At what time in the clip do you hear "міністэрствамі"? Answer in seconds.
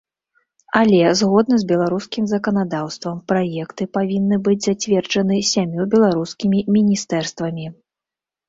6.79-7.65